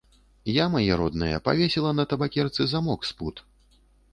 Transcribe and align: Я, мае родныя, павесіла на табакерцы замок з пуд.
Я, 0.53 0.63
мае 0.75 0.95
родныя, 1.01 1.41
павесіла 1.49 1.91
на 1.99 2.07
табакерцы 2.15 2.61
замок 2.73 2.99
з 3.11 3.17
пуд. 3.21 3.35